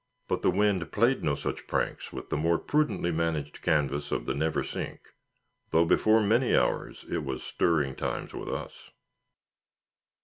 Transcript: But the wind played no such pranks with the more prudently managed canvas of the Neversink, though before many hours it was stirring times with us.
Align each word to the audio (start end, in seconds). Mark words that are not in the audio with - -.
But 0.27 0.41
the 0.41 0.49
wind 0.49 0.91
played 0.91 1.23
no 1.23 1.35
such 1.35 1.67
pranks 1.67 2.11
with 2.11 2.29
the 2.31 2.35
more 2.35 2.57
prudently 2.57 3.11
managed 3.11 3.61
canvas 3.61 4.11
of 4.11 4.25
the 4.25 4.33
Neversink, 4.33 4.97
though 5.69 5.85
before 5.85 6.23
many 6.23 6.55
hours 6.57 7.05
it 7.11 7.23
was 7.23 7.43
stirring 7.43 7.95
times 7.95 8.33
with 8.33 8.49
us. 8.49 8.89